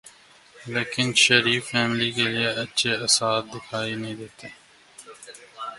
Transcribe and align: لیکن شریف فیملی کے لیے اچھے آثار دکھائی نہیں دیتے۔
لیکن 0.73 1.07
شریف 1.23 1.61
فیملی 1.71 2.09
کے 2.15 2.25
لیے 2.33 2.49
اچھے 2.63 2.91
آثار 3.05 3.39
دکھائی 3.53 3.93
نہیں 4.01 4.15
دیتے۔ 4.21 4.47